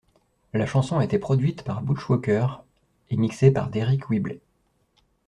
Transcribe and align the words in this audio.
La 0.53 0.65
chanson 0.65 0.97
a 0.97 1.03
été 1.03 1.19
produite 1.19 1.61
par 1.63 1.83
Butch 1.83 2.09
Walker 2.09 2.47
et 3.11 3.17
mixée 3.17 3.51
par 3.51 3.69
Deryck 3.69 4.09
Whibley. 4.09 4.39